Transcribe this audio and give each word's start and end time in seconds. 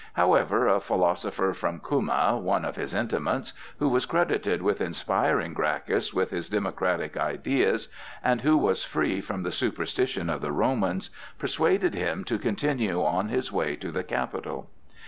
However, 0.13 0.67
a 0.67 0.79
philosopher 0.79 1.53
from 1.53 1.79
Cuma, 1.87 2.35
one 2.35 2.65
of 2.65 2.75
his 2.75 2.95
intimates, 2.95 3.53
who 3.77 3.87
was 3.87 4.07
credited 4.07 4.63
with 4.63 4.81
inspiring 4.81 5.53
Gracchus 5.53 6.11
with 6.11 6.31
his 6.31 6.49
democratic 6.49 7.17
ideas 7.17 7.87
and 8.23 8.41
who 8.41 8.57
was 8.57 8.83
free 8.83 9.21
from 9.21 9.43
the 9.43 9.51
superstition 9.51 10.27
of 10.27 10.41
the 10.41 10.51
Romans, 10.51 11.11
persuaded 11.37 11.93
him 11.93 12.23
to 12.23 12.39
continue 12.39 12.99
on 13.03 13.29
his 13.29 13.51
way 13.51 13.75
to 13.75 13.91
the 13.91 14.03
Capitol. 14.03 14.71